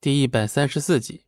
[0.00, 1.22] 第一百三十四集，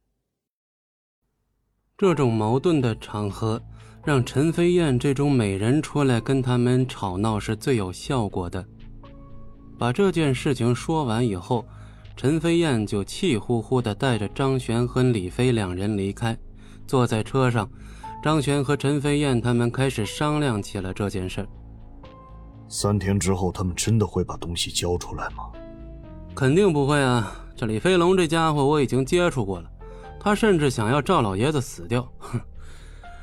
[1.98, 3.60] 这种矛盾的场合，
[4.04, 8.64] 让陈飞燕这种美人出来跟他们吵闹是最有效果的。
[9.76, 11.66] 把这件事情说完以后，
[12.16, 16.38] 陈飞燕就气呼呼的带着张璇和李飞两人离开。
[16.86, 17.68] 坐在车上，
[18.22, 21.44] 张璇和陈飞燕他们开始商量起了这件事。
[22.68, 25.50] 三天之后，他们真的会把东西交出来吗？
[26.36, 27.36] 肯定不会啊。
[27.60, 29.70] 这李飞龙这家伙我已经接触过了，
[30.18, 32.10] 他甚至想要赵老爷子死掉。
[32.18, 32.40] 哼，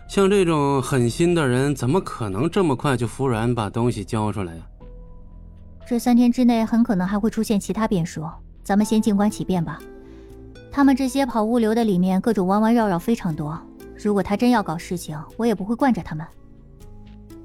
[0.08, 4.62] 像这种狠心的人，怎么可能这么快就服软把东西交出来呀？
[5.88, 8.30] 这三天之内很可能还会出现其他变数，
[8.62, 9.80] 咱们先静观其变吧。
[10.72, 13.60] 他们这些跑物流的里面各种弯弯绕绕非常多，
[13.98, 16.24] 如果他真要搞事情，我也不会惯着他们。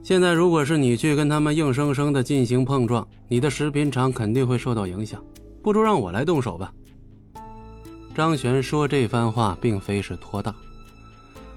[0.02, 5.24] 现在如果是你去跟他们硬生生的进行碰撞，你的食品厂肯定会受到影响，
[5.62, 6.70] 不如让我来动手吧。
[8.14, 10.54] 张璇说这番话并非是托大，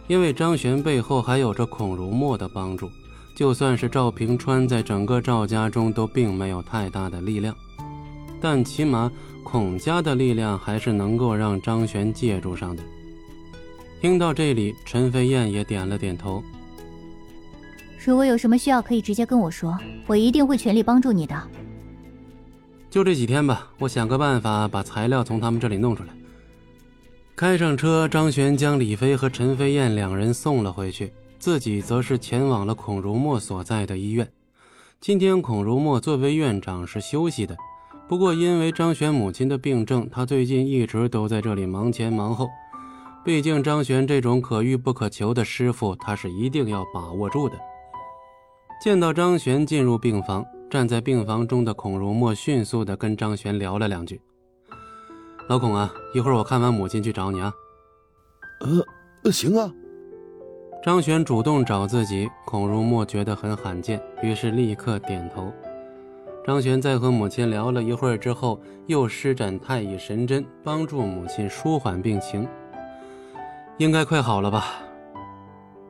[0.08, 2.90] 因为张璇背后还有着孔如墨的帮助。
[3.36, 7.54] 就算是赵平川在整个赵家中都并没有太大的力量，
[8.40, 9.12] 但起码
[9.44, 12.82] 孔家的力量还是能够让张璇借助上的。
[14.00, 16.42] 听到这里，陈飞燕也点了点头。
[18.06, 21.36] 如果有什么需要，可以直接跟我说，我一定会全力帮助你的。
[22.90, 26.10] 就这几天吧，我想个办法把材料从他们这里弄出来。
[27.36, 34.26] 开上车，张璇将李飞和陈飞燕两人送了回去，自己则是前往了孔如墨所在的医院。
[35.02, 37.58] 今天孔如墨作为院长是休息的，
[38.08, 42.48] 不过因为张璇母亲的病症，他最近一直都在这里忙前忙后。
[43.26, 47.56] 毕竟张璇这种可遇不可求的师傅，他是一定要把握住的。
[48.82, 54.22] 见到张璇进入病房，站在病房中的孔如墨迅速地跟张璇聊了两句。
[55.48, 57.54] 老孔啊，一会儿我看完母亲去找你啊。
[58.62, 59.72] 呃，行啊。
[60.84, 65.54] 张璇主动找自己，孔如墨觉得很罕见，于是立刻点头。
[66.44, 72.48] 张璇在和母亲聊了一会儿之后，又施展太乙神针，帮助母亲舒缓病情。
[73.78, 74.66] 应该快好了吧？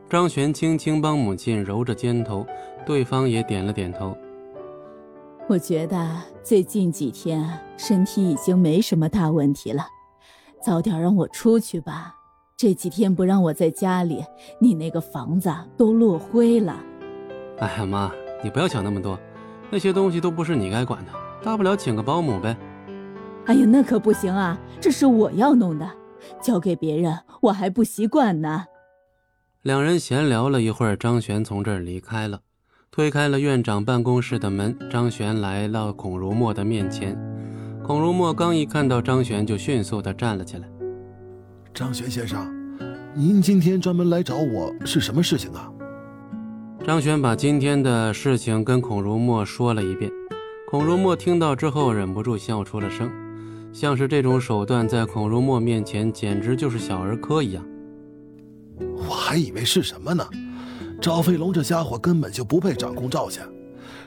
[0.10, 2.46] 张璇轻轻帮母亲揉着肩头，
[2.86, 4.18] 对方也点了点头。
[5.48, 6.10] 我觉得
[6.42, 7.48] 最近几天
[7.78, 9.86] 身体已经没什么大问题了，
[10.60, 12.16] 早点让我出去吧。
[12.58, 14.26] 这几天不让我在家里，
[14.60, 16.82] 你那个房子都落灰了。
[17.60, 18.12] 哎呀妈，
[18.44, 19.20] 你不要想那么多，
[19.70, 21.12] 那些东西都不是你该管的，
[21.44, 22.58] 大不了请个保姆呗。
[23.46, 25.88] 哎呀，那可不行啊，这是我要弄的，
[26.42, 28.66] 交给别人我还不习惯呢。
[29.62, 32.42] 两人闲聊了一会儿，张璇从这儿离开了。
[32.96, 37.14] 推开了院长办公室的门，张璇来到孔如墨的面前。
[37.84, 40.70] 孔如墨刚一看到张璇，就迅速地站了起来。
[41.74, 42.50] 张璇先生，
[43.14, 45.70] 您今天专门来找我是什么事情啊？
[46.86, 50.10] 张璇把今天的事情跟孔如墨说了一遍。
[50.70, 53.12] 孔如墨听到之后，忍不住笑出了声。
[53.74, 57.62] 像是这种手段，在孔如墨面前简直就是小儿科一样。
[58.80, 60.26] 我还以为是什么呢？
[61.02, 63.42] 赵飞龙这家伙根本就不配掌控赵家，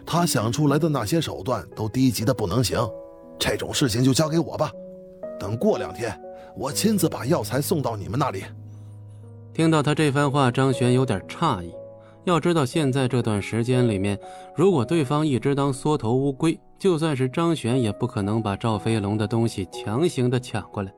[0.05, 2.79] 他想出来的那些手段都低级的不能行。
[3.39, 4.71] 这种事情就交给我吧，
[5.39, 6.19] 等过两天
[6.57, 8.43] 我亲自把药材送到你们那里。
[9.55, 11.73] 听到他这番话，张璇有点诧异。
[12.25, 14.19] 要知道，现在这段时间里面，
[14.55, 20.93] 如果对方一直当缩头乌龟，就算是张璇也不可能把赵飞龙的东西强行的抢过来。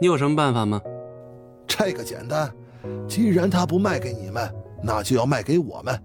[0.00, 0.80] 你有什么办法吗？
[1.66, 2.50] 这个简单，
[3.08, 4.48] 既然他不卖给你们。
[4.82, 6.00] 那就要卖给我们，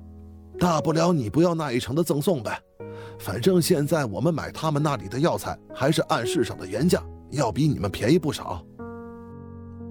[0.60, 2.60] 大不了你不要那一成的赠送呗。
[3.18, 8.62] 反正现在我们买他们那里的药材还是按市场的原价，要比你们便宜不少。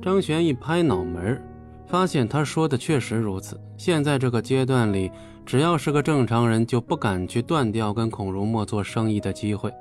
[0.03, 1.43] 张璇一拍脑门，
[1.87, 3.59] 发现他说的确实如此。
[3.79, 5.11] 现在这个阶段里，
[5.47, 9.73] 只要是个正常人，就不敢去断掉跟孔如墨做生意的机会。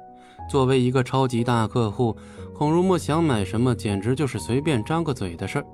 [0.50, 2.16] 作为一个超级大客户，
[2.53, 5.66] 孔如墨想买什么，简直就是随便张个嘴的事儿。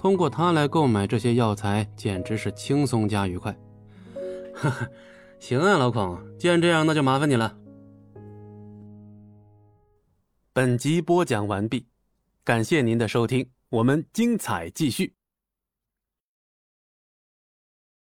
[0.00, 3.54] 通过它来购买这些药材，简直是轻松加愉快。
[4.54, 4.88] 哈哈，
[5.38, 7.54] 行啊，老孔，既然这样，那就麻烦你了。
[10.54, 11.86] 本集播讲完毕，
[12.42, 15.12] 感谢您的收听，我们精彩继续。